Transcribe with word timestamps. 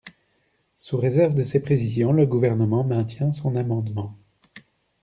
Sous 0.77 0.97
réserve 0.97 1.35
de 1.35 1.43
ces 1.43 1.59
précisions, 1.59 2.11
le 2.11 2.25
Gouvernement 2.25 2.83
maintient 2.83 3.33
son 3.33 3.55
amendement. 3.55 4.17